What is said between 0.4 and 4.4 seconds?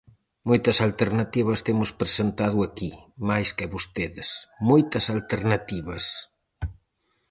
Moitas alternativas temos presentado aquí, máis que vostedes,